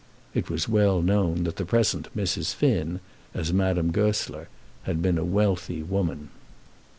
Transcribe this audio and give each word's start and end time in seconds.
It 0.33 0.49
was 0.49 0.67
well 0.67 1.03
known 1.03 1.43
that 1.43 1.57
the 1.57 1.63
present 1.63 2.07
Mrs. 2.17 2.55
Finn, 2.55 3.01
as 3.35 3.53
Madame 3.53 3.91
Goesler, 3.91 4.47
had 4.85 4.99
been 4.99 5.19
a 5.19 5.23
wealthy 5.23 5.83
woman. 5.83 6.29